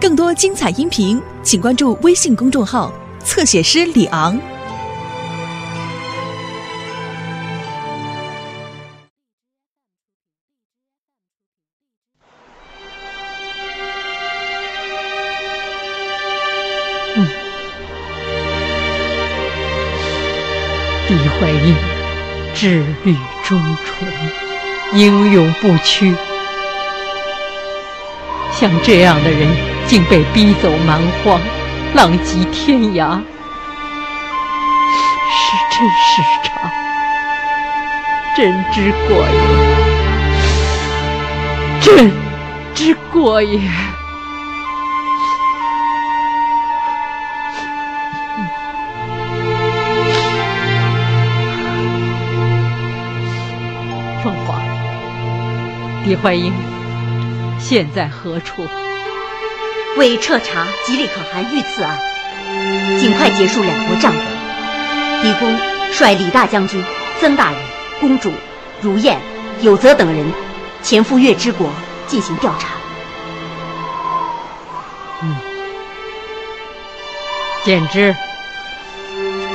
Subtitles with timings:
[0.00, 2.92] 更多精彩音频，请关注微信公众号
[3.24, 4.38] “侧写师李昂”。
[21.08, 21.74] 李怀英，
[22.54, 24.08] 志虑忠纯，
[24.94, 26.14] 英勇不屈。
[28.52, 29.48] 像这样的人，
[29.88, 31.40] 竟被逼走蛮荒，
[31.94, 33.18] 浪迹天涯，
[35.32, 36.50] 是真是假？
[38.36, 39.40] 真之过也，
[41.80, 42.12] 真
[42.74, 43.58] 之过也。
[54.22, 54.60] 凤凰，
[56.04, 56.52] 李怀英
[57.58, 58.68] 现在何处？
[59.96, 61.98] 为彻查吉利可汗遇刺案，
[63.00, 64.18] 尽快结束两国战火。
[65.22, 65.58] 狄公
[65.92, 66.82] 率李大将军、
[67.20, 67.58] 曾大人、
[68.00, 68.32] 公主、
[68.80, 69.18] 如燕、
[69.60, 70.24] 有泽等人
[70.82, 71.68] 前赴月之国
[72.06, 72.68] 进行调查。
[75.22, 75.34] 嗯，
[77.64, 78.14] 简之，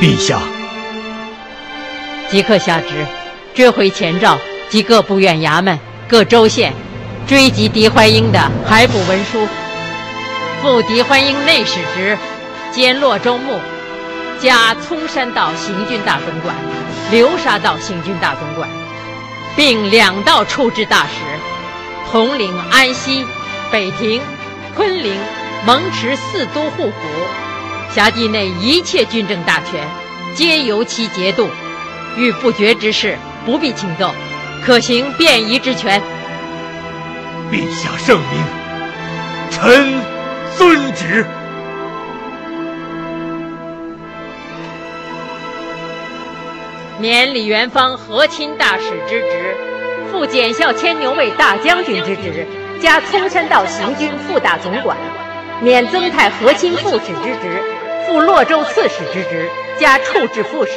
[0.01, 0.39] 陛下，
[2.29, 3.07] 即刻下旨，
[3.53, 4.37] 追回前诏
[4.69, 6.73] 及各部院衙门、各州县
[7.25, 9.47] 追缉狄怀英的海捕文书。
[10.63, 12.17] 复狄怀英内史职，
[12.71, 13.59] 兼洛州牧，
[14.39, 16.55] 加葱山道行军大总管、
[17.11, 18.69] 流沙道行军大总管，
[19.57, 21.19] 并两道处置大使：
[22.09, 23.25] 统领安西、
[23.73, 24.21] 北庭、
[24.73, 25.19] 昆陵、
[25.65, 26.95] 蒙池四都护府，
[27.93, 29.85] 辖地内一切军政大权，
[30.33, 31.49] 皆由其节度。
[32.15, 34.15] 遇不决之事，不必请奏，
[34.65, 36.01] 可行便宜之权。
[37.51, 40.12] 陛下圣明，臣。
[40.57, 41.25] 遵旨，
[46.99, 49.55] 免李元芳和亲大使之职，
[50.11, 52.45] 复检校牵牛卫大将军之职，
[52.79, 54.95] 加葱山道行军副大总管；
[55.61, 57.61] 免曾泰和亲副使之职，
[58.07, 60.73] 复洛州刺史之职，加处置副使；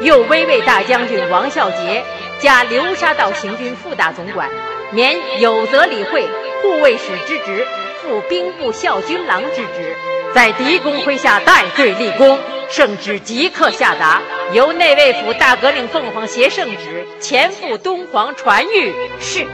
[0.00, 2.02] 右威卫大将军王孝杰，
[2.40, 4.48] 加流沙道行军副大总管，
[4.90, 6.26] 免有泽理会
[6.62, 7.66] 护卫使之职。
[8.02, 9.96] 赴兵部校军郎之职，
[10.34, 12.36] 在狄公麾下戴罪立功，
[12.68, 14.20] 圣旨即刻下达，
[14.52, 18.92] 由内卫府大革令凤凰携圣旨前赴敦煌传谕。
[19.20, 19.46] 是。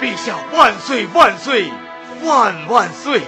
[0.00, 1.70] 陛下万岁万岁
[2.24, 3.20] 万万岁！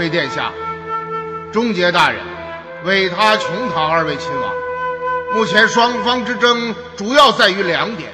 [0.00, 0.50] 妃殿下，
[1.52, 2.18] 终结大人，
[2.84, 4.50] 为他穷讨二位亲王。
[5.34, 8.08] 目前双方之争主要在于两点，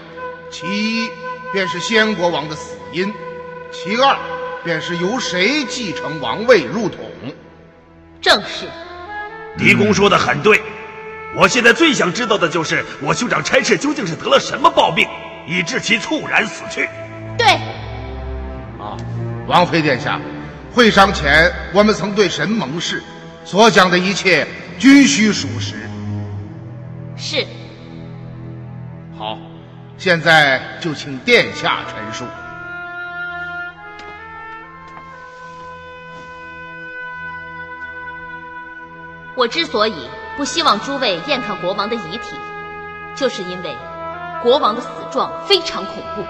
[0.50, 1.08] 其一
[1.52, 3.14] 便是先国王的死因，
[3.70, 4.16] 其二
[4.64, 6.98] 便是由谁继承王位入统。
[8.20, 8.66] 正是。
[9.56, 10.60] 狄公说的很对，
[11.36, 15.06] 我现在最想知道的就是我兄长差事究竟是得了什么暴病，
[15.46, 16.88] 以致其猝然死去。
[17.38, 17.46] 对。
[18.76, 18.98] 啊，
[19.46, 20.20] 王妃殿下，
[20.76, 23.02] 会商前我们曾对神盟誓，
[23.46, 24.46] 所讲的一切
[24.78, 25.88] 均需属实。
[27.16, 27.46] 是，
[29.16, 29.38] 好，
[29.96, 32.26] 现在就请殿下陈述。
[39.34, 42.36] 我之所以不希望诸位验看国王的遗体，
[43.14, 43.74] 就是因为
[44.42, 46.22] 国王的死状非常恐怖。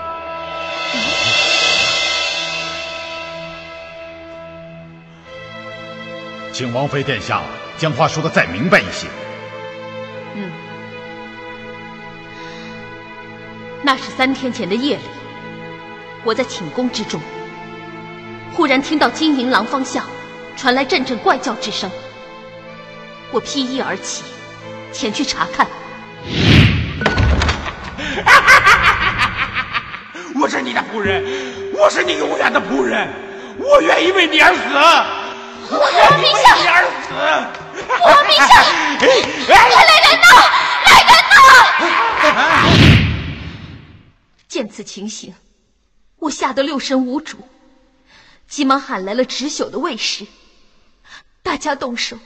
[6.56, 7.42] 请王妃殿下
[7.76, 9.06] 将话说的再明白一些。
[10.34, 10.50] 嗯。
[13.82, 15.02] 那是三天前的夜里，
[16.24, 17.20] 我在寝宫之中，
[18.54, 20.02] 忽然听到金银廊方向
[20.56, 21.90] 传来阵阵怪叫之声。
[23.30, 24.24] 我披衣而起，
[24.92, 25.66] 前去查看。
[30.40, 31.22] 我是你的仆人，
[31.74, 33.12] 我是你永远的仆人，
[33.58, 35.25] 我愿意为你而死。
[35.68, 35.88] 国王
[36.20, 36.54] 陛下，
[37.08, 38.46] 国王陛下，
[38.98, 39.04] 快
[39.84, 40.26] 来人呐！
[40.84, 42.32] 来人呐！
[44.46, 45.34] 见此情形，
[46.18, 47.38] 我吓得六神无主，
[48.46, 50.24] 急忙喊来了执宿的卫士，
[51.42, 52.16] 大家动手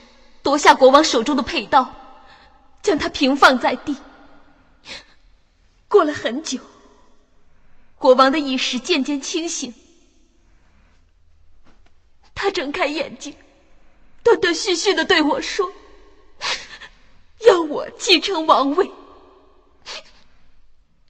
[0.43, 1.93] 夺下国王手中的佩刀，
[2.83, 3.97] 将他平放在地。
[5.87, 6.59] 过了很久，
[7.97, 9.73] 国王的意识渐渐清醒。
[12.41, 13.35] 他睁开眼睛，
[14.23, 15.71] 断断续续的对我说
[17.45, 18.89] ：“要我继承王位。”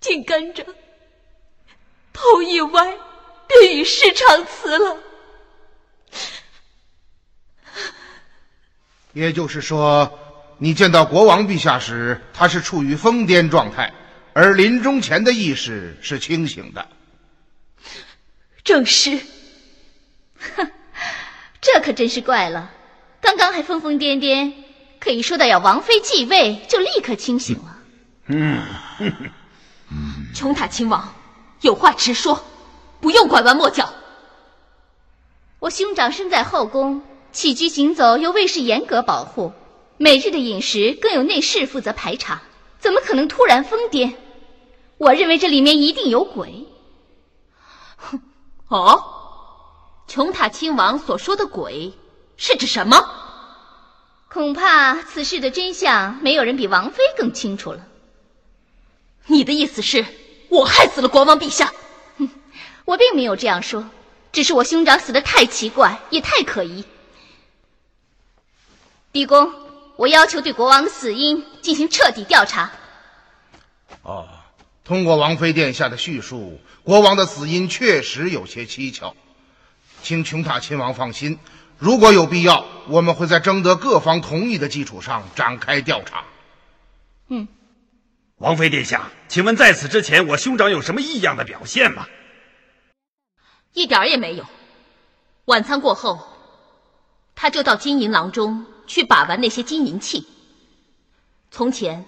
[0.01, 0.65] 紧跟着，
[2.11, 2.97] 头一歪，
[3.47, 4.97] 便与世长辞了。
[9.13, 10.19] 也就是说，
[10.57, 13.93] 你见到国王陛下时，他是处于疯癫状态，
[14.33, 16.85] 而临终前的意识是清醒的。
[18.65, 19.17] 正是。
[20.57, 20.69] 哼。
[21.73, 22.69] 这可真是怪了，
[23.21, 24.51] 刚刚还疯疯癫癫，
[24.99, 27.77] 可一说到要王妃继位，就立刻清醒了。
[28.27, 28.61] 嗯，
[30.35, 31.13] 琼塔亲王，
[31.61, 32.43] 有话直说，
[32.99, 33.93] 不用拐弯抹角。
[35.59, 39.53] 我兄长身在后宫，起居行走由卫士严格保护，
[39.95, 42.41] 每日的饮食更有内侍负责排查，
[42.79, 44.13] 怎么可能突然疯癫？
[44.97, 46.67] 我认为这里面一定有鬼。
[47.95, 48.19] 哼，
[48.67, 49.19] 哦。
[50.11, 51.93] 琼塔亲王所说的鬼
[52.35, 53.01] 是指什么？
[54.27, 57.87] 恐怕此事的真相没有人比王妃更清楚了。
[59.25, 60.05] 你的意思是
[60.49, 61.71] 我害死了国王陛下？
[62.17, 62.29] 哼，
[62.83, 63.89] 我并没有这样说，
[64.33, 66.83] 只是我兄长死的太奇怪，也太可疑。
[69.13, 69.49] 狄公，
[69.95, 72.69] 我要求对国王的死因进行彻底调查。
[74.01, 74.27] 哦，
[74.83, 79.15] 通过王妃殿下的叙述，国王的死因确实有些蹊跷。
[80.03, 81.37] 请琼塔亲王放心，
[81.77, 86.23] 如果有必要，我们会在征得各方同意的基础上展开调查。
[87.27, 87.47] 嗯，
[88.37, 92.07] 王妃殿下，请问在此之前，我兄长有什么异样的表现吗？
[93.73, 94.45] 一点也没有。
[95.45, 96.19] 晚餐过后，
[97.35, 100.27] 他就到金银廊中去把玩那些金银器。
[101.51, 102.05] 从前，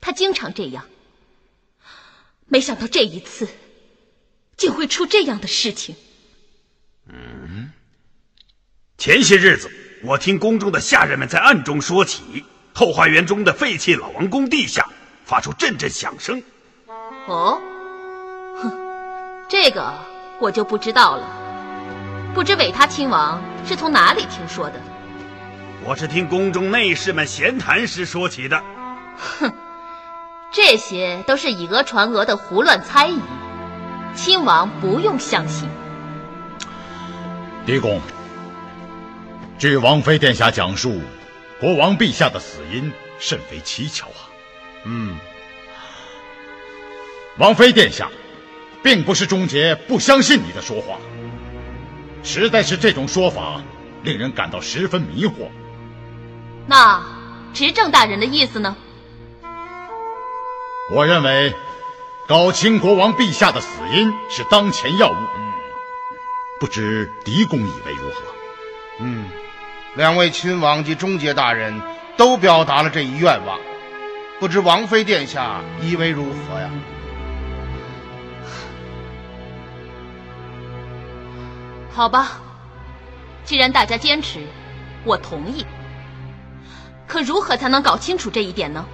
[0.00, 0.84] 他经常这样。
[2.46, 3.48] 没想到这一次，
[4.56, 5.94] 竟会出这样的事情。
[7.12, 7.70] 嗯，
[8.96, 9.70] 前些日子，
[10.02, 14.88] 我听宫中的下人们在暗中说起，后花园中的废弃老王宫地下
[15.24, 16.40] 发出阵阵响声。
[17.26, 17.60] 哦，
[18.62, 18.72] 哼，
[19.48, 19.92] 这个
[20.40, 21.26] 我就不知道了。
[22.32, 24.80] 不知韦他亲王是从哪里听说的？
[25.84, 28.62] 我是听宫中内侍们闲谈时说起的。
[29.16, 29.52] 哼，
[30.52, 33.18] 这些都是以讹传讹的胡乱猜疑，
[34.14, 35.68] 亲王不用相信。
[37.70, 38.00] 狄公，
[39.56, 41.00] 据王妃殿下讲述，
[41.60, 44.26] 国王陛下的死因甚为蹊跷啊。
[44.82, 45.16] 嗯，
[47.38, 48.08] 王妃殿下，
[48.82, 50.96] 并不是钟杰不相信你的说话，
[52.24, 53.62] 实在是这种说法
[54.02, 55.48] 令人感到十分迷惑。
[56.66, 57.00] 那
[57.54, 58.76] 执政大人的意思呢？
[60.92, 61.54] 我认为，
[62.26, 65.14] 搞清国王陛下的死因是当前要务。
[66.60, 68.22] 不知狄公以为如何？
[69.00, 69.24] 嗯，
[69.96, 71.80] 两位亲王及中杰大人
[72.18, 73.58] 都表达了这一愿望，
[74.38, 76.70] 不知王妃殿下以为如何呀？
[81.90, 82.38] 好吧，
[83.42, 84.40] 既然大家坚持，
[85.02, 85.64] 我同意。
[87.06, 88.86] 可如何才能搞清楚这一点呢？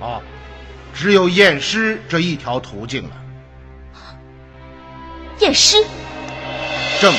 [0.00, 0.20] 啊，
[0.92, 3.10] 只有验尸这一条途径了。
[5.38, 5.76] 验尸。
[7.00, 7.14] 正，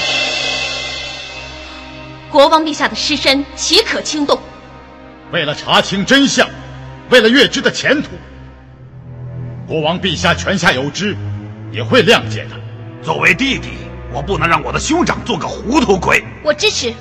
[2.29, 4.39] 国王陛下的尸身岂可轻动？
[5.31, 6.47] 为了查清真相，
[7.09, 8.11] 为了月之的前途，
[9.65, 11.17] 国王陛下泉下有知，
[11.71, 12.51] 也会谅解的。
[13.01, 13.69] 作为弟弟，
[14.13, 16.23] 我不能让我的兄长做个糊涂鬼。
[16.43, 16.93] 我支持。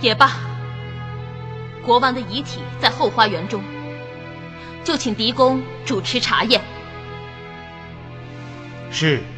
[0.00, 0.32] 也罢，
[1.84, 3.62] 国王的遗体在后花园中，
[4.82, 6.60] 就请狄公主持查验。
[8.96, 9.35] 是。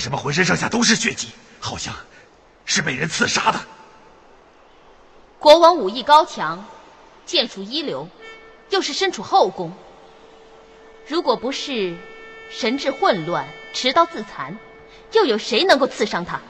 [0.00, 1.28] 为什么浑身上下都是血迹？
[1.60, 1.94] 好像，
[2.64, 3.60] 是被人刺杀的。
[5.38, 6.64] 国王武艺高强，
[7.26, 8.08] 剑术一流，
[8.70, 9.70] 又是身处后宫，
[11.06, 11.94] 如果不是
[12.50, 14.56] 神志混乱、持刀自残，
[15.12, 16.40] 又有谁能够刺伤他？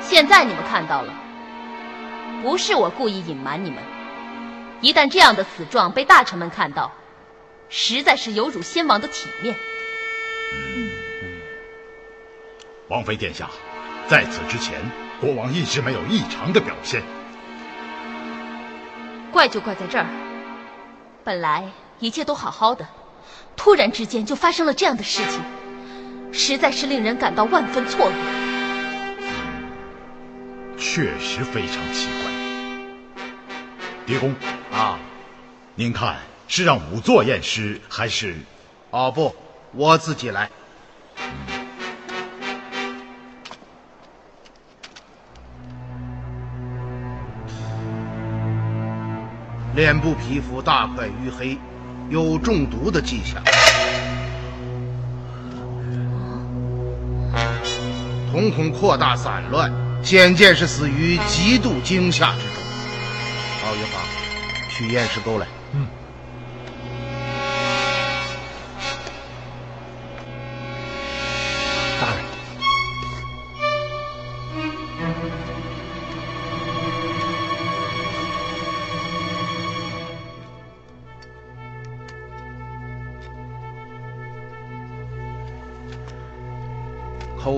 [0.00, 1.12] 现在你们看到了，
[2.42, 3.82] 不是我故意隐瞒你们。
[4.80, 6.90] 一旦这样的死状被大臣们看到，
[7.68, 9.54] 实在是有辱先王的体面。
[12.94, 13.50] 王妃殿下，
[14.06, 14.80] 在此之前，
[15.20, 17.02] 国王一直没有异常的表现。
[19.32, 20.06] 怪就怪在这儿，
[21.24, 22.86] 本来一切都好好的，
[23.56, 25.40] 突然之间就发生了这样的事情，
[26.32, 28.12] 实在是令人感到万分错愕。
[30.78, 32.30] 确实非常奇怪。
[34.06, 34.32] 狄公
[34.72, 35.00] 啊，
[35.74, 38.36] 您看是让仵作验尸，还是……
[38.90, 39.34] 哦不，
[39.72, 40.48] 我自己来。
[49.74, 51.58] 脸部皮肤大块淤黑，
[52.08, 53.42] 有中毒的迹象。
[58.30, 62.62] 瞳孔扩大散乱，显见是死于极度惊吓之中。
[63.64, 64.00] 老余华，
[64.70, 65.46] 去验尸沟来。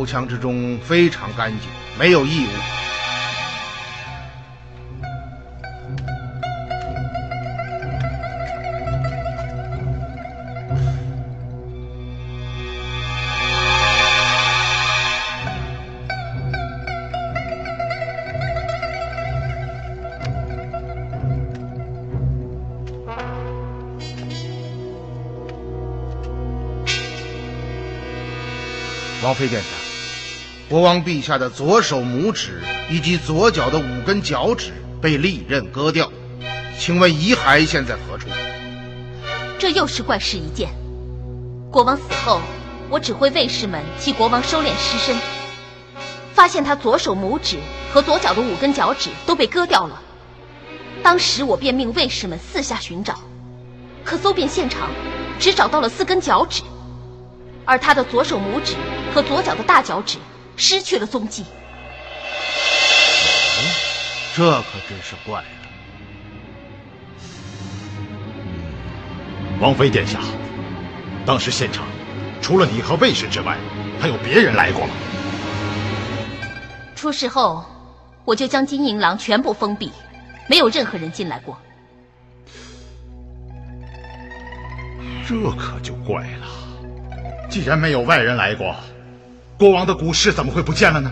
[0.07, 2.51] 口腔之中非常干净，没有异物。
[29.25, 29.76] 王妃殿下，
[30.69, 36.11] 国王陛下的左手拇指以及左脚的五根脚趾被利刃割掉，
[36.77, 38.27] 请问遗骸现在何处？
[39.61, 40.71] 这又是怪事一件。
[41.71, 42.41] 国王死后，
[42.91, 45.17] 我指挥卫士们替国王收敛尸身，
[46.35, 47.59] 发现他左手拇指
[47.93, 50.03] 和左脚的五根脚趾都被割掉了。
[51.01, 53.21] 当时我便命卫士们四下寻找，
[54.05, 54.91] 可搜遍现场，
[55.39, 56.63] 只找到了四根脚趾，
[57.65, 58.75] 而他的左手拇指。
[59.15, 60.19] 和左脚的大脚趾
[60.57, 61.45] 失去了踪迹。
[64.35, 65.47] 这可真是怪了。
[69.59, 70.21] 王妃殿下，
[71.25, 71.87] 当时现场
[72.43, 73.57] 除了你和卫士之外，
[73.99, 74.93] 还有别人来过吗？
[76.95, 77.65] 出事后，
[78.27, 79.91] 我就将金银廊全部封闭，
[80.49, 81.59] 没有任何人进来过。
[85.27, 86.47] 这可就怪了。
[87.49, 88.77] 既然没有外人来过。
[89.59, 91.11] 国王的骨饰怎么会不见了呢？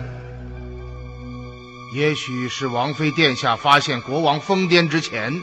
[1.93, 5.41] 也许是王妃殿下发现国王疯癫之前，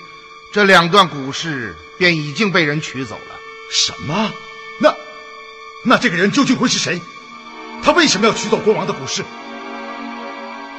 [0.52, 3.36] 这两段骨饰便已经被人取走了。
[3.70, 4.30] 什么？
[4.78, 4.94] 那
[5.84, 7.00] 那这个人究竟会是谁？
[7.82, 9.24] 他为什么要取走国王的骨饰？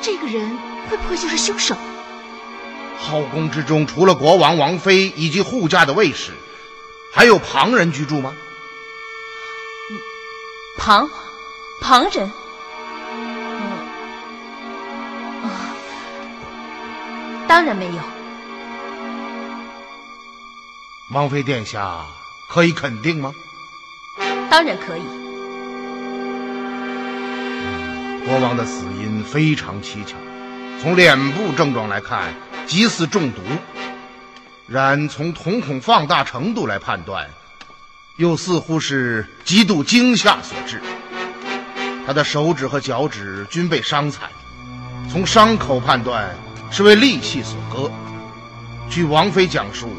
[0.02, 0.58] 这个人
[0.90, 1.76] 会不会就是凶手？
[2.98, 6.32] 后宫之中除了国王、王妃以及护驾的卫士，
[7.12, 8.34] 还有旁人居住吗？
[10.78, 11.10] 旁。
[11.84, 12.32] 旁人，
[15.44, 15.76] 啊，
[17.46, 17.94] 当然没有。
[21.12, 22.06] 王妃殿下
[22.50, 23.34] 可以肯定吗？
[24.50, 25.04] 当然可以。
[28.26, 30.16] 国王的死因非常蹊跷，
[30.82, 32.34] 从脸部症状来看，
[32.70, 33.42] 疑似中毒；
[34.68, 37.30] 然从瞳孔放大程度来判断，
[38.16, 40.82] 又似乎是极度惊吓所致。
[42.06, 44.30] 他的手指和脚趾均被伤残，
[45.10, 46.36] 从伤口判断
[46.70, 47.92] 是为利器所割。
[48.90, 49.90] 据王妃讲述，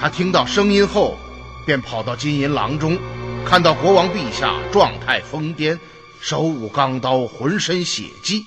[0.00, 1.18] 他听到声音后，
[1.64, 2.98] 便跑到金银廊中，
[3.44, 5.78] 看到国王陛下状态疯癫，
[6.20, 8.44] 手舞钢刀，浑身血迹，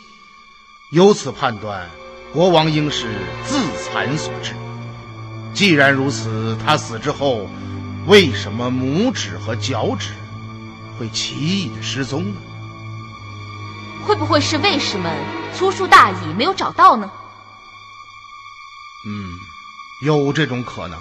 [0.92, 1.90] 由此判断，
[2.34, 3.08] 国王应是
[3.46, 4.54] 自残所致。
[5.54, 7.48] 既然如此，他死之后，
[8.08, 10.10] 为什么拇指和脚趾
[11.00, 12.36] 会奇异的失踪呢？
[14.06, 15.12] 会不会是卫士们
[15.54, 17.10] 粗疏大意，没有找到呢？
[19.06, 19.40] 嗯，
[20.02, 21.00] 有这种可能。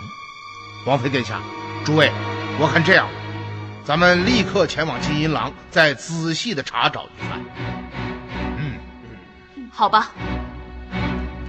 [0.87, 1.41] 王妃殿下，
[1.85, 2.11] 诸位，
[2.59, 3.09] 我看这样，
[3.85, 7.41] 咱们立刻前往金银廊，再仔细的查找一番。
[8.59, 10.11] 嗯好吧，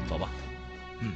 [0.09, 0.27] 走吧。
[0.99, 1.13] 嗯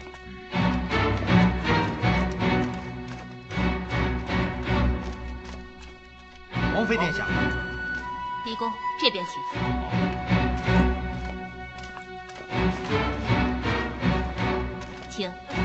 [6.76, 7.26] 王妃殿下，
[8.44, 10.07] 狄公这边请。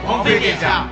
[0.04, 0.88] 王妃殿下。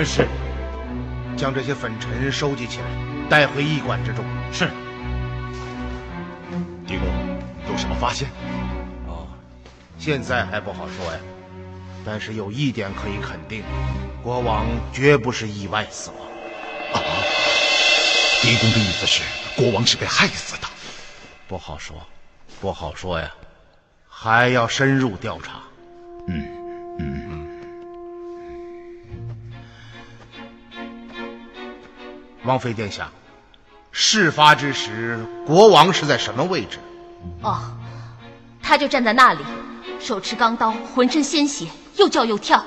[0.00, 0.26] 恩师，
[1.36, 2.86] 将这些粉尘收集起来，
[3.28, 4.24] 带回驿馆之中。
[4.50, 4.66] 是。
[6.86, 7.06] 狄公
[7.70, 8.26] 有什么发现？
[9.06, 9.28] 哦，
[9.98, 11.20] 现在还不好说呀。
[12.02, 13.62] 但是有一点可以肯定，
[14.22, 16.18] 国王绝不是意外死亡。
[16.94, 17.04] 啊！
[18.40, 19.22] 狄公的意思是，
[19.54, 20.68] 国王是被害死的。
[21.46, 21.94] 不好说，
[22.58, 23.30] 不好说呀。
[24.08, 25.60] 还要深入调查。
[26.26, 26.59] 嗯嗯
[32.50, 33.08] 王妃殿下，
[33.92, 36.78] 事发之时，国王是在什么位置？
[37.42, 37.60] 哦，
[38.60, 39.38] 他就站在那里，
[40.00, 42.64] 手持钢刀，浑身鲜血，又叫又跳。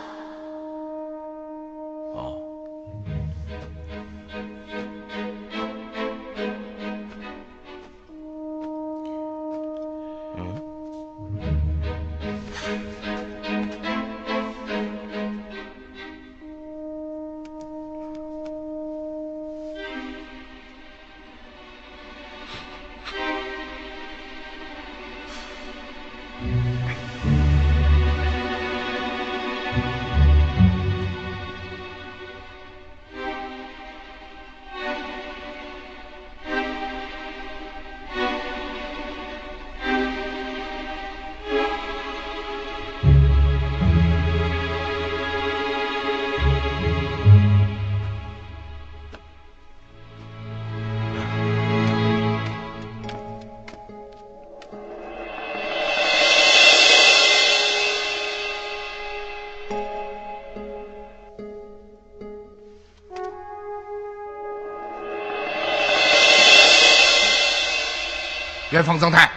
[68.73, 69.29] 元方曾泰，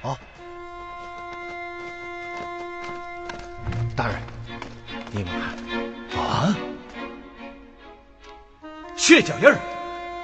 [0.00, 0.16] 哦，
[3.94, 4.16] 大人，
[5.10, 5.30] 你们
[6.10, 6.56] 看，啊，
[8.96, 9.58] 血脚印儿，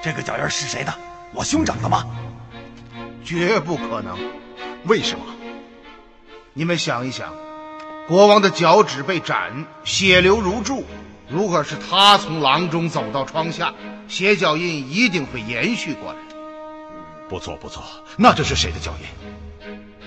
[0.01, 0.91] 这个脚印是谁的？
[1.35, 2.03] 我兄长的吗？
[3.23, 4.17] 绝不可能。
[4.85, 5.25] 为什么？
[6.53, 7.35] 你们想一想，
[8.07, 10.83] 国王的脚趾被斩，血流如注。
[11.29, 13.71] 如果是他从廊中走到窗下，
[14.07, 16.19] 血脚印一定会延续过来。
[17.29, 17.83] 不错不错，
[18.17, 19.05] 那这是谁的脚印？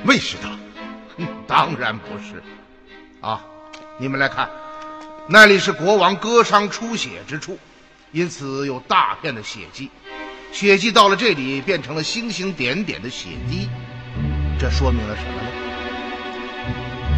[0.06, 0.59] 魏是他？
[1.46, 2.42] 当然不是。
[3.20, 3.44] 啊，
[3.98, 4.48] 你们来看，
[5.28, 7.59] 那里是国王割伤出血之处，
[8.12, 9.90] 因此有大片的血迹。
[10.52, 13.68] 血迹到了这里，变成了星星点点的血滴。
[14.59, 15.48] 这说明了什么呢？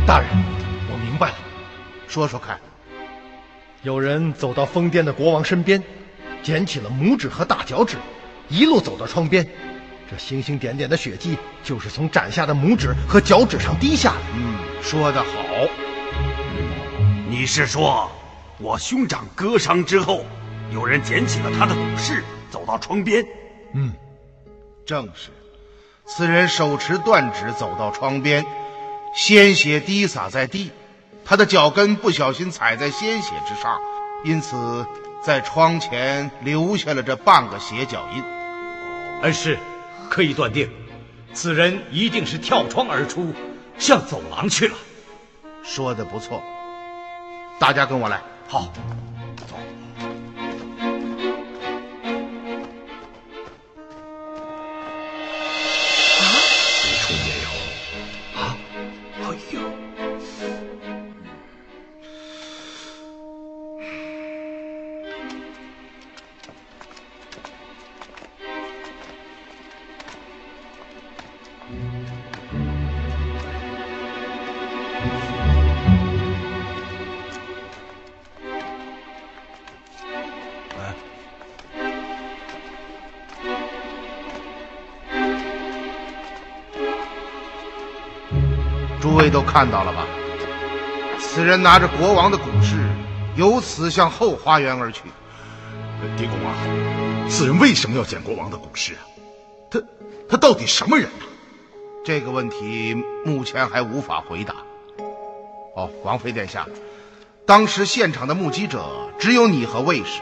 [0.04, 0.28] 大人，
[0.90, 1.34] 我明白了。
[2.08, 2.58] 说说看。
[3.82, 5.82] 有人走到疯癫的国王身边，
[6.42, 7.96] 捡起了拇指和大脚趾，
[8.48, 9.48] 一路走到窗边。
[10.12, 14.18] 这星星点点的血迹，就是从斩下的拇指和脚趾上滴下的。
[14.34, 15.28] 嗯，说得好。
[17.30, 18.12] 你是说，
[18.58, 20.26] 我兄长割伤之后，
[20.70, 23.24] 有人捡起了他的武士，走到窗边？
[23.72, 23.94] 嗯，
[24.84, 25.30] 正是。
[26.04, 28.44] 此人手持断指走到窗边，
[29.16, 30.72] 鲜血滴洒在地，
[31.24, 33.80] 他的脚跟不小心踩在鲜血之上，
[34.24, 34.86] 因此
[35.22, 38.22] 在窗前留下了这半个血脚印。
[39.22, 39.58] 恩师。
[40.12, 40.68] 可以断定，
[41.32, 43.32] 此人一定是跳窗而出，
[43.78, 44.74] 向走廊去了。
[45.62, 46.42] 说的不错，
[47.58, 48.20] 大家跟我来。
[48.46, 48.70] 好，
[49.48, 49.56] 走。
[89.00, 90.06] 诸位都看到了吧？
[91.18, 92.76] 此人拿着国王的古诗
[93.36, 95.02] 由此向后花园而去。
[96.16, 96.54] 狄公啊
[97.28, 99.02] 此人为什么要捡国王的古诗啊？
[99.70, 99.82] 他
[100.28, 101.24] 他到底什么人呐
[102.04, 104.56] 这个问题目前还无法回答。
[105.76, 106.66] 哦，王妃殿下，
[107.46, 108.84] 当时现场的目击者
[109.20, 110.20] 只有你和卫士，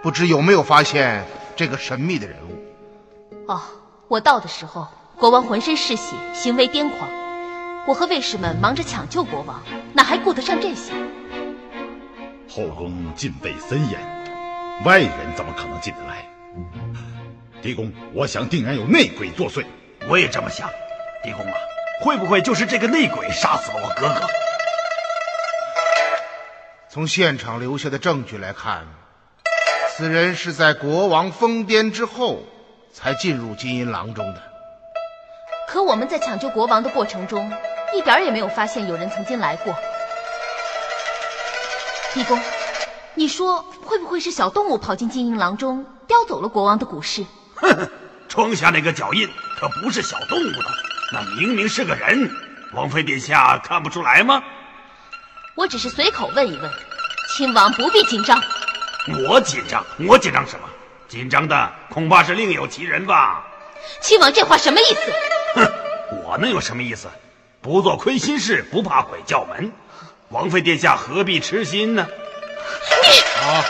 [0.00, 1.24] 不知有没有发现
[1.56, 3.50] 这个神秘的人物？
[3.50, 3.60] 哦，
[4.06, 7.10] 我到的时候，国王浑身是血，行为癫狂。
[7.86, 9.60] 我和卫士们忙着抢救国王，
[9.92, 10.92] 哪还顾得上这些？
[12.48, 14.00] 后宫禁卫森严，
[14.84, 16.24] 外人怎么可能进得来？
[17.60, 19.64] 狄公，我想定然有内鬼作祟。
[20.08, 20.70] 我也这么想。
[21.22, 21.58] 狄公啊，
[22.02, 24.26] 会不会就是这个内鬼杀死了我哥哥？
[26.88, 28.86] 从现场留下的证据来看，
[29.96, 32.42] 此人是在国王疯癫之后
[32.92, 34.42] 才进入金银廊中的。
[35.68, 37.52] 可我们在抢救国王的过程中。
[37.94, 39.74] 一点也没有发现有人曾经来过。
[42.12, 42.38] 狄公，
[43.14, 47.24] 你说会不会是小动物跑进金银廊中叼走了国王的骨饰？
[47.54, 47.90] 哼哼，
[48.28, 49.26] 窗下那个脚印
[49.58, 50.68] 可不是小动物的，
[51.12, 52.30] 那明明是个人。
[52.72, 54.42] 王妃殿下看不出来吗？
[55.54, 56.70] 我只是随口问一问，
[57.36, 58.40] 亲王不必紧张。
[59.28, 59.84] 我紧张？
[60.06, 60.68] 我紧张什么？
[61.08, 63.42] 紧张的恐怕是另有其人吧。
[64.00, 65.12] 亲王这话什么意思？
[65.54, 65.72] 哼，
[66.22, 67.08] 我能有什么意思？
[67.62, 69.72] 不做亏心事，不怕鬼叫门。
[70.28, 72.06] 王妃殿下何必痴心呢？
[73.02, 73.64] 你好，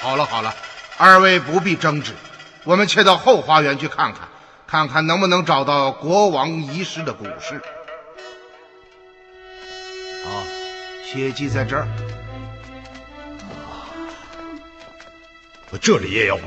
[0.00, 0.54] 好了好了，
[0.96, 2.12] 二位不必争执，
[2.62, 4.20] 我们且到后花园去看看，
[4.66, 7.60] 看看能不能找到国王遗失的古诗。
[10.24, 10.42] 好，
[11.04, 11.86] 血迹在这儿。
[15.70, 16.38] 我这里也有。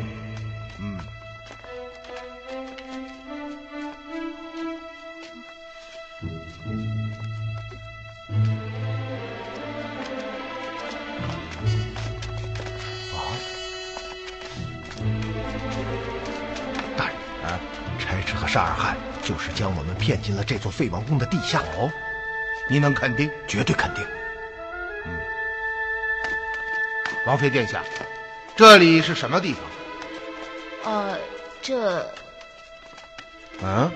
[18.57, 21.59] 沙尔汗就是将我们骗进了这座废王宫的地下。
[21.77, 21.91] 哦，
[22.67, 23.29] 你能肯定？
[23.47, 24.03] 绝对肯定。
[25.05, 25.15] 嗯，
[27.27, 27.83] 王妃殿下，
[28.55, 29.61] 这里是什么地方？
[30.91, 31.19] 呃，
[31.61, 32.03] 这……
[33.61, 33.91] 嗯？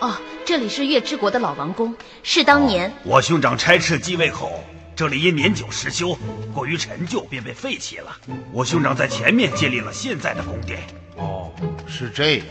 [0.00, 4.62] 哦，这里是月之国的老王宫，是当年我兄长差斥继位后，
[4.94, 6.18] 这里因年久失修，
[6.52, 8.14] 过于陈旧，便被废弃了。
[8.52, 10.80] 我兄长在前面建立了现在的宫殿。
[11.16, 11.50] 哦，
[11.88, 12.46] 是这样。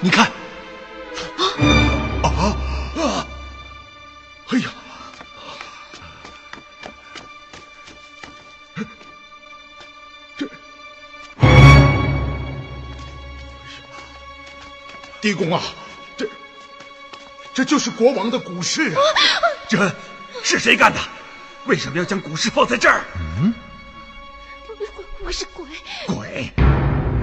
[0.00, 0.32] 你看，啊
[2.22, 2.28] 啊
[2.96, 3.26] 啊！
[4.48, 4.70] 哎呀，
[10.36, 10.48] 这
[15.20, 15.60] 狄公啊，
[16.16, 16.28] 这
[17.52, 19.00] 这就是国王的骨饰啊！
[19.68, 19.92] 这
[20.44, 21.00] 是谁干的？
[21.66, 23.02] 为什么要将骨饰放在这儿？
[23.40, 23.52] 嗯，
[24.68, 25.66] 我我是鬼。
[26.06, 26.52] 鬼，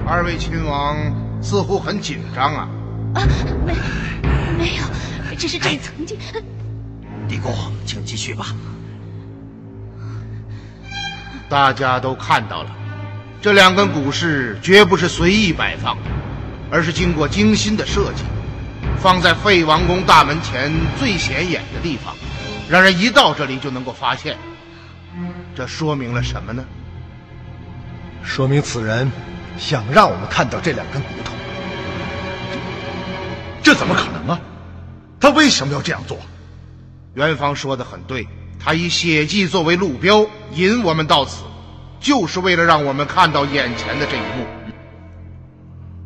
[0.06, 1.25] 二位亲王。
[1.46, 2.68] 似乎很紧张啊！
[3.14, 3.22] 啊，
[3.64, 3.72] 没，
[4.58, 4.82] 没有，
[5.38, 6.18] 只是这里曾经。
[7.28, 7.54] 狄公，
[7.84, 8.46] 请继续吧。
[11.48, 12.70] 大家都看到了，
[13.40, 16.10] 这两根骨饰绝不是随意摆放的，
[16.68, 18.24] 而是经过精心的设计，
[18.98, 22.12] 放在废王宫大门前最显眼的地方，
[22.68, 24.36] 让人一到这里就能够发现。
[25.54, 26.64] 这说明了什么呢？
[28.24, 29.08] 说明此人
[29.56, 31.35] 想让我们看到这两根骨头。
[33.66, 34.40] 这怎么可能啊？
[35.18, 36.16] 他为什么要这样做？
[37.14, 38.28] 元芳说的很对，
[38.60, 41.42] 他以血迹作为路标，引我们到此，
[41.98, 44.46] 就是为了让我们看到眼前的这一幕。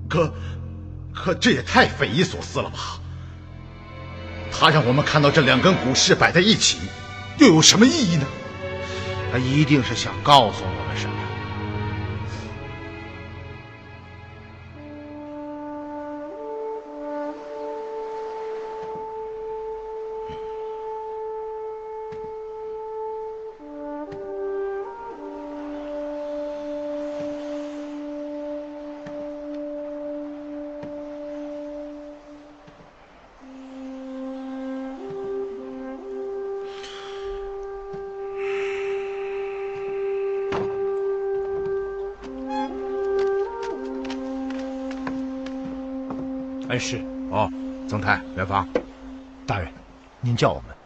[0.09, 0.33] 可，
[1.13, 2.99] 可这也太匪夷所思了吧？
[4.51, 6.79] 他让我们看到这两根骨饰摆在一起，
[7.37, 8.25] 又有什么意义呢？
[9.31, 10.80] 他一定是想告诉我们
[46.81, 46.99] 是。
[47.31, 47.49] 哦，
[47.89, 48.69] 曾泰，元芳，
[49.47, 49.73] 大人，
[50.21, 50.77] 您叫我们。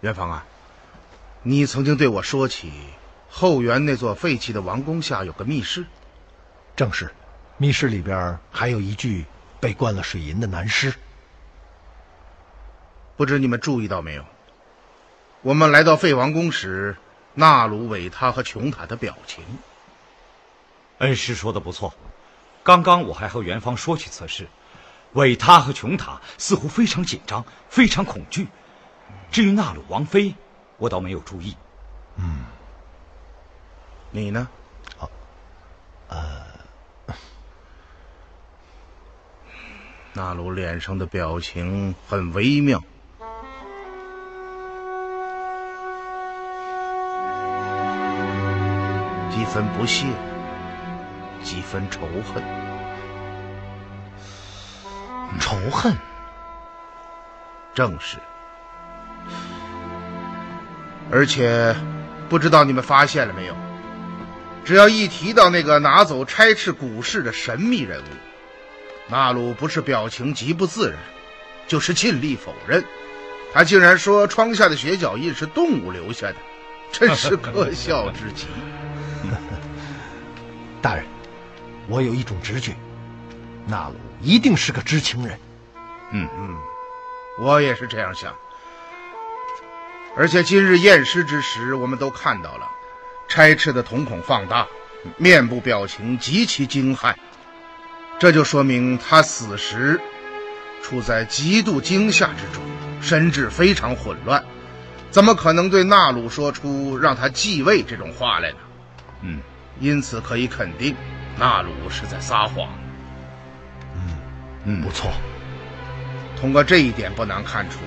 [0.00, 0.44] 元芳啊，
[1.42, 2.70] 你曾经对我说起
[3.30, 5.86] 后园那座废弃的王宫下有个密室。
[6.76, 7.10] 正是，
[7.56, 9.24] 密室里边还有一具
[9.60, 10.92] 被灌了水银的男尸。
[13.16, 14.24] 不知你们注意到没有？
[15.40, 16.96] 我们来到废王宫时，
[17.34, 19.44] 纳鲁、韦他和琼塔的表情。
[20.98, 21.94] 恩师说的不错，
[22.62, 24.48] 刚刚我还和元芳说起此事，
[25.14, 28.48] 韦他和琼塔似乎非常紧张，非常恐惧。
[29.30, 30.34] 至于纳鲁王妃，
[30.76, 31.56] 我倒没有注意。
[32.16, 32.44] 嗯，
[34.10, 34.48] 你呢？
[34.98, 35.10] 哦，
[36.08, 36.44] 呃，
[40.12, 42.80] 纳鲁脸上的表情很微妙，
[49.30, 50.06] 几分不屑，
[51.42, 52.73] 几分仇恨。
[55.40, 55.96] 仇恨，
[57.74, 58.18] 正是。
[61.10, 61.74] 而且，
[62.28, 63.56] 不知道你们发现了没有？
[64.64, 70.98] 只要一提到那个拿走差赤古氏的神秘人物，纳鲁不是表情极不自然，
[71.66, 72.82] 就是尽力否认。
[73.52, 76.36] 他竟然说窗下的血脚印是动物留下的，
[76.90, 78.46] 真是可笑至极。
[80.80, 81.04] 大人，
[81.86, 82.74] 我有一种直觉，
[83.66, 85.38] 纳鲁一定是个知情人。
[86.10, 86.56] 嗯嗯，
[87.38, 88.34] 我也是这样想。
[90.16, 92.70] 而且今日验尸之时，我们都看到了，
[93.28, 94.66] 差赤的瞳孔放大，
[95.16, 97.14] 面部表情极其惊骇，
[98.18, 100.00] 这就说明他死时
[100.82, 102.62] 处在极度惊吓之中，
[103.02, 104.42] 神志非常混乱，
[105.10, 108.58] 怎么可能对纳鲁说出让他继位这种话来呢？
[109.22, 109.40] 嗯，
[109.80, 110.94] 因此可以肯定，
[111.36, 112.83] 纳鲁是在撒谎。
[114.64, 115.10] 嗯嗯，不错。
[116.40, 117.78] 通过这一点不难看出。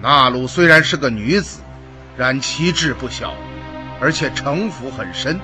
[0.00, 1.60] 纳鲁虽然是个女子，
[2.16, 3.34] 然旗帜不小，
[4.00, 5.38] 而且城府很深。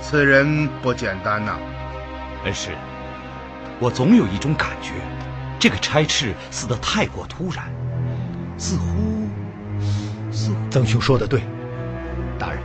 [0.00, 1.58] 此人不简单呐。
[2.44, 2.70] 恩师，
[3.80, 4.92] 我总有一种感觉，
[5.58, 7.64] 这个差赤死得太过突然，
[8.58, 9.28] 似乎……
[10.30, 10.56] 似乎……
[10.70, 11.42] 曾兄说的对，
[12.38, 12.58] 大人，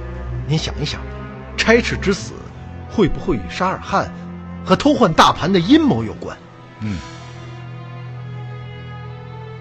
[0.48, 1.00] 您想一想，
[1.56, 2.34] 差赤之死
[2.90, 4.12] 会不会与沙尔汗
[4.66, 6.38] 和偷换大盘的阴谋有关？
[6.82, 6.98] 嗯。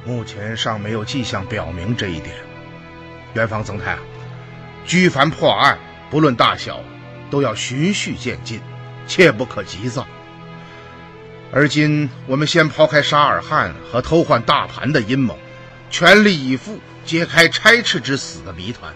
[0.04, 2.34] 目前尚没有迹象表明这一点。
[3.34, 3.98] 元芳曾太啊，
[4.86, 5.78] 居凡破案，
[6.10, 6.80] 不论大小，
[7.30, 8.60] 都要循序渐进，
[9.06, 10.06] 切不可急躁。
[11.52, 15.38] 而今我们先抛开沙尔汗和偷换大盘的阴谋，
[15.90, 18.92] 全力以赴揭开差赤之死的谜团。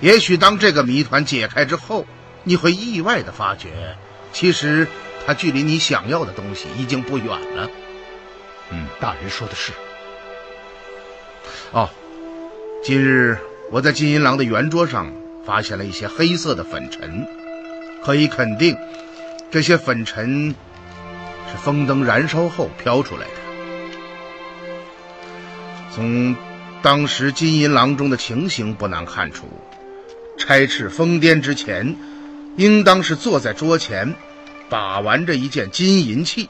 [0.00, 2.04] 也许当这个谜团解开之后，
[2.42, 3.96] 你会意外的发觉，
[4.32, 4.88] 其实
[5.26, 7.68] 它距离你想要的东西已经不远了。
[8.70, 9.72] 嗯，大人说的是。
[11.72, 11.90] 哦，
[12.84, 13.38] 今日
[13.70, 15.12] 我在金银狼的圆桌上
[15.44, 17.26] 发现了一些黑色的粉尘，
[18.04, 18.76] 可以肯定，
[19.50, 20.54] 这些粉尘
[21.50, 23.32] 是风灯燃烧后飘出来的。
[25.92, 26.36] 从
[26.82, 29.48] 当时金银狼中的情形不难看出，
[30.38, 31.96] 差翅疯癫之前，
[32.56, 34.14] 应当是坐在桌前，
[34.68, 36.48] 把玩着一件金银器，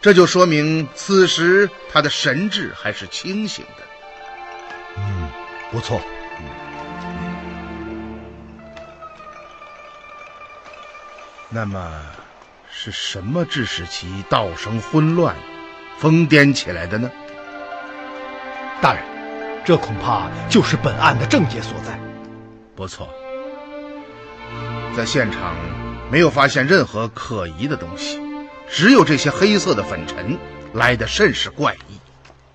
[0.00, 3.84] 这就说明此时他的神智还是清醒的。
[4.98, 5.28] 嗯，
[5.70, 6.00] 不错。
[11.48, 12.00] 那么，
[12.70, 15.36] 是什么致使其道生混乱、
[15.98, 17.10] 疯癫起来的呢？
[18.80, 19.04] 大人，
[19.62, 21.98] 这恐怕就是本案的症结所在。
[22.74, 23.06] 不错，
[24.96, 25.54] 在现场
[26.12, 28.20] 没有发现任何可疑的东西，
[28.68, 30.38] 只有这些黑色的粉尘
[30.74, 31.98] 来的甚是怪异。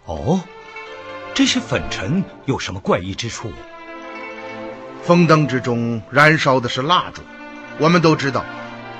[0.05, 0.39] 哦。
[1.33, 3.51] 这些粉尘有什么怪异之处？
[5.01, 7.23] 风灯之中燃烧的是蜡烛，
[7.79, 8.45] 我们都知道，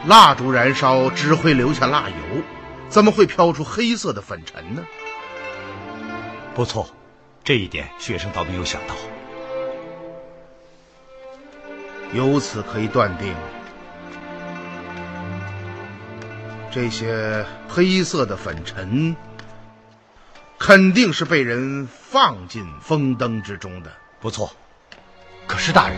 [0.08, 2.42] 蜡烛燃烧只会留下蜡油，
[2.90, 4.84] 怎么会飘出黑色的粉尘呢？
[6.56, 6.90] 不错，
[7.44, 8.96] 这一点学生倒没有想到。
[12.12, 13.36] 由此可以断定，
[16.72, 19.16] 这些黑色的粉尘。
[20.60, 23.92] 肯定是被人放进风灯之中的。
[24.20, 24.52] 不错，
[25.46, 25.98] 可是大人，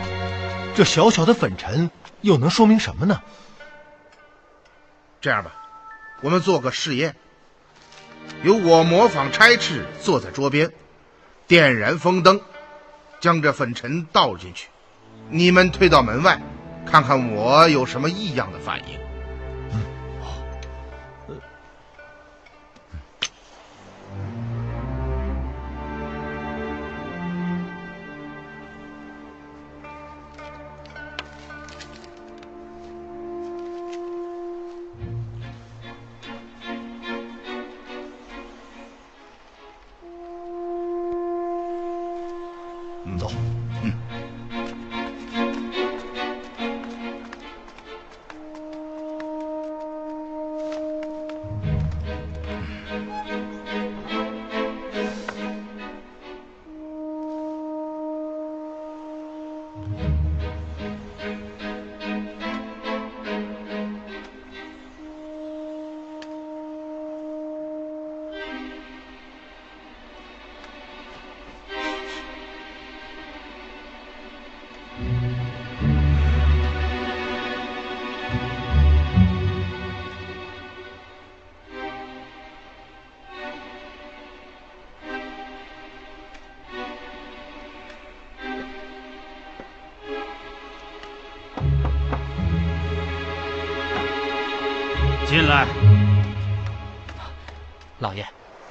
[0.75, 3.21] 这小小的粉尘又能说明什么呢？
[5.21, 5.53] 这样吧，
[6.21, 7.15] 我们做个试验。
[8.43, 10.71] 由我模仿差赤坐在桌边，
[11.47, 12.41] 点燃风灯，
[13.21, 14.67] 将这粉尘倒进去。
[15.29, 16.41] 你们退到门外，
[16.85, 19.08] 看看我有什么异样的反应。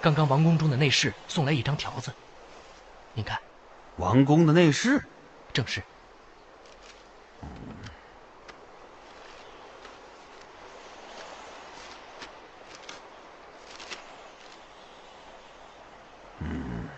[0.08, 2.10] 刚刚王宫中的内侍送来一张条子，
[3.12, 3.38] 您看。
[3.96, 5.04] 王宫的内侍，
[5.52, 5.82] 正是。
[16.38, 16.88] 嗯，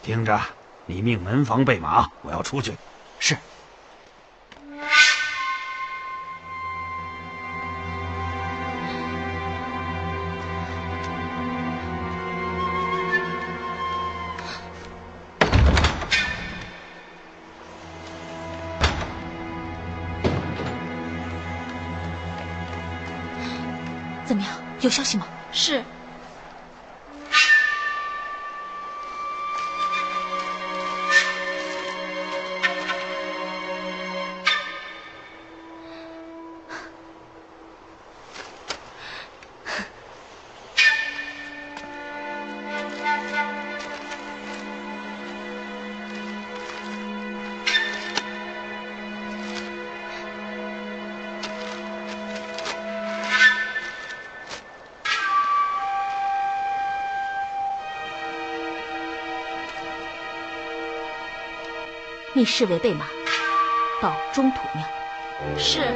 [0.00, 0.40] 听着，
[0.86, 2.76] 你命门房备马，我要出去。
[3.18, 3.36] 是。
[24.30, 24.52] 怎么样？
[24.80, 25.26] 有消息吗？
[25.50, 25.82] 是。
[62.40, 63.04] 密侍卫备马，
[64.00, 64.82] 到中土庙。
[65.58, 65.92] 是。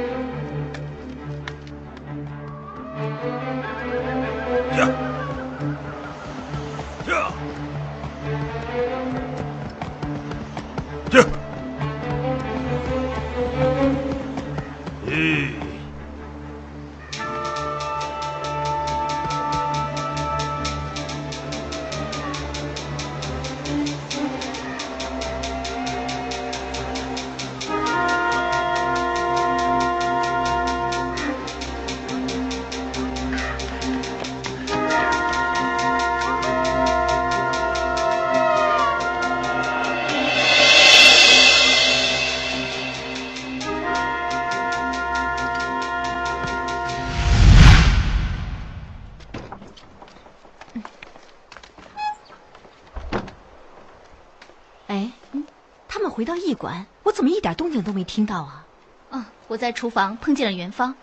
[56.55, 58.65] 馆，我怎么一点动静都没听到啊？
[59.11, 60.95] 嗯，我在厨房碰见了元芳，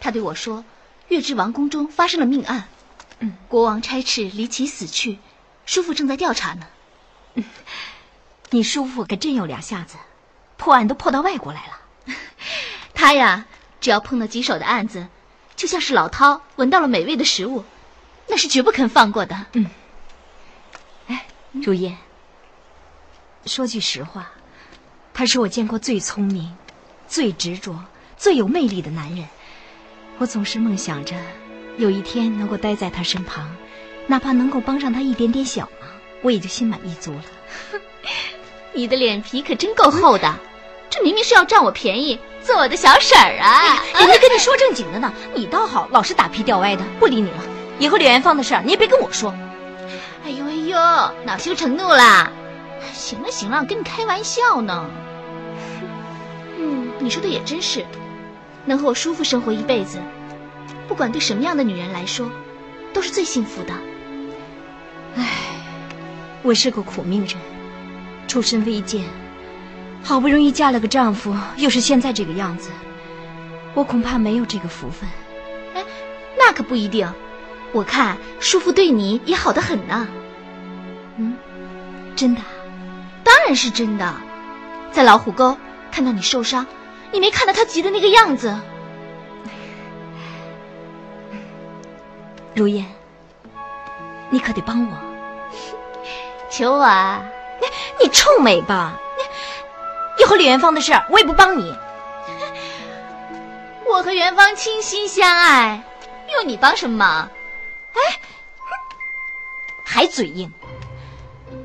[0.00, 0.64] 他对我说，
[1.08, 2.64] 月之王宫中发生了命案，
[3.20, 5.18] 嗯，国王差斥离奇死去，
[5.66, 6.66] 叔父正在调查呢。
[7.34, 7.44] 嗯，
[8.50, 9.96] 你叔父可真有两下子，
[10.56, 12.14] 破案都破到外国来了。
[12.94, 13.46] 他呀，
[13.80, 15.08] 只要碰到棘手的案子，
[15.56, 17.64] 就像是老饕闻到了美味的食物，
[18.28, 19.46] 那是绝不肯放过的。
[19.52, 19.66] 嗯，
[21.08, 21.96] 哎，如烟。
[23.46, 24.30] 说句实话，
[25.16, 26.52] 他是我见过最聪明、
[27.06, 27.72] 最执着、
[28.16, 29.24] 最有魅力的男人。
[30.18, 31.14] 我总是梦想着
[31.78, 33.48] 有一天能够待在他身旁，
[34.08, 35.88] 哪怕能够帮上他一点点小忙，
[36.22, 37.22] 我也就心满意足了。
[38.72, 40.34] 你的脸皮可真够厚的，
[40.90, 43.80] 这明明是要占我便宜，做我的小婶儿啊！
[43.96, 47.38] 人家跟你说正经的呢，你倒好，老是打屁吊歪的，不理你了。
[47.78, 49.32] 以后李元芳的事儿你也别跟我说。
[50.24, 50.76] 哎呦哎呦，
[51.24, 52.32] 恼羞成怒啦！
[52.92, 54.84] 行了行了，跟你开玩笑呢。
[57.04, 57.84] 你说的也真是，
[58.64, 59.98] 能和我叔父生活一辈子，
[60.88, 62.30] 不管对什么样的女人来说，
[62.94, 63.74] 都是最幸福的。
[65.14, 65.28] 唉，
[66.42, 67.36] 我是个苦命人，
[68.26, 69.04] 出身微贱，
[70.02, 72.70] 好不容易嫁了个丈夫，又是现在这个样子，
[73.74, 75.06] 我恐怕没有这个福分。
[75.74, 75.84] 哎，
[76.38, 77.06] 那可不一定，
[77.74, 80.08] 我看叔父对你也好的很呢。
[81.18, 81.36] 嗯，
[82.16, 82.40] 真的。
[83.22, 84.14] 当然是真的，
[84.90, 85.54] 在老虎沟
[85.92, 86.66] 看到你受伤，
[87.12, 88.56] 你没看到他急的那个样子。
[92.54, 92.84] 如烟，
[94.30, 94.96] 你可得帮我。
[96.50, 97.22] 秋啊，
[98.00, 98.98] 你臭美吧！
[100.16, 101.74] 你以后李元芳的事儿我也不帮你。
[103.86, 105.82] 我和元芳倾心相爱，
[106.32, 107.28] 用你帮什么忙？
[107.92, 108.20] 哎，
[109.84, 110.50] 还嘴硬！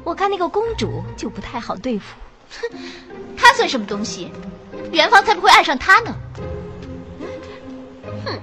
[0.04, 2.16] 我看那个公主就不太好对付。
[2.62, 2.78] 哼，
[3.38, 4.32] 她算什么东西？
[4.92, 6.16] 元芳才不会爱上他呢。
[8.26, 8.40] 哼，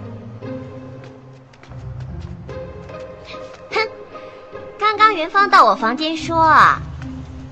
[3.73, 3.89] 哼！
[4.79, 6.53] 刚刚元芳到我房间说，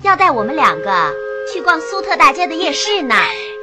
[0.03, 1.13] 要带我们两个
[1.53, 3.15] 去逛苏特大街的夜市呢。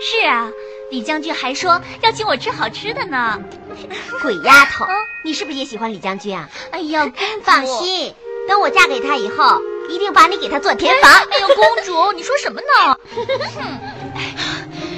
[0.01, 0.49] 是啊。
[0.89, 3.39] 李将军还说要请我吃好吃的呢，
[4.21, 4.85] 鬼丫头，
[5.23, 6.49] 你是不是也喜欢李将军啊？
[6.71, 7.09] 哎呀，
[7.43, 8.13] 放心，
[8.45, 11.09] 等我嫁给他以后，一定把你给他做填房。
[11.09, 12.97] 哎呦，公主，你说什么呢？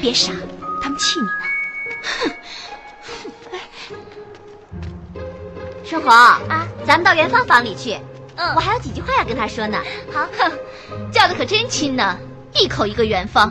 [0.04, 0.34] 别傻，
[0.82, 1.32] 他们气你呢。
[3.88, 3.96] 哼
[5.86, 7.98] 春红啊，咱们到元芳房里去。
[8.36, 9.78] 嗯，我还有几句话要跟他说呢。
[10.12, 10.52] 好，哼，
[11.10, 12.18] 叫的可真亲呢，
[12.54, 13.50] 一口一个元芳。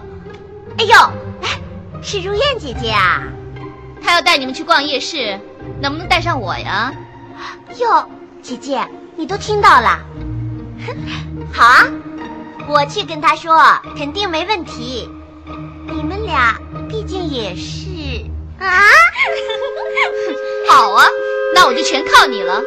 [0.76, 0.94] 哎呦！
[1.40, 1.58] 哎
[2.02, 3.22] 是如燕姐姐啊，
[4.02, 5.40] 她要带你们去逛夜市，
[5.80, 6.92] 能不能带上我呀？
[7.78, 8.06] 哟，
[8.42, 8.86] 姐姐，
[9.16, 9.98] 你都听到了。
[11.50, 11.86] 好啊，
[12.68, 13.56] 我去跟她说，
[13.96, 15.08] 肯定没问题。
[16.22, 16.56] 你们俩
[16.88, 17.88] 毕竟也是
[18.60, 18.80] 啊。
[20.70, 21.04] 好啊，
[21.52, 22.62] 那我就全靠你了。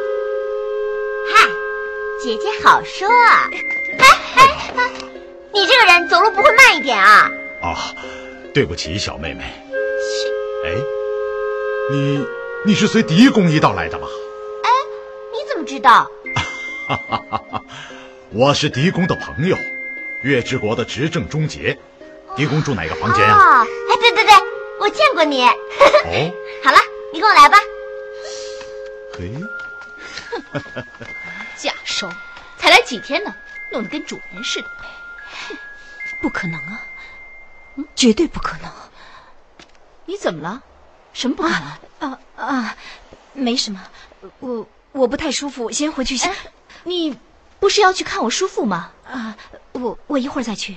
[1.32, 1.48] 嗨，
[2.22, 3.48] 姐姐好说啊。
[3.98, 4.04] 哎
[4.76, 4.92] 哎，
[5.54, 7.30] 你这个人走路不会慢一点啊？
[7.62, 7.74] 啊。
[8.52, 9.42] 对不起，小妹妹。
[10.66, 10.74] 哎，
[11.90, 12.26] 你
[12.66, 14.06] 你是随狄公一道来的吧？
[14.64, 14.68] 哎，
[15.32, 16.10] 你怎么知道？
[16.86, 17.62] 哈哈哈哈
[18.30, 19.56] 我是狄公的朋友，
[20.22, 21.78] 月之国的执政终结。
[22.36, 23.62] 狄公住哪个房间啊？
[23.62, 24.34] 哎，对对对，
[24.78, 25.42] 我见过你。
[25.44, 25.50] 哦，
[26.62, 26.78] 好了，
[27.12, 27.58] 你跟我来吧。
[29.14, 29.32] 嘿，
[31.56, 32.08] 假收，
[32.58, 33.34] 才来几天呢，
[33.72, 34.68] 弄得跟主人似的。
[36.20, 36.82] 不可能啊！
[37.94, 38.70] 绝对不可能！
[40.04, 40.62] 你怎么了？
[41.12, 42.12] 什么不可能？
[42.12, 42.76] 啊啊，
[43.32, 43.80] 没什么，
[44.40, 46.34] 我我不太舒服，先回去先。
[46.84, 47.18] 你
[47.60, 48.92] 不是要去看我叔父吗？
[49.10, 49.36] 啊，
[49.72, 50.76] 我我一会儿再去。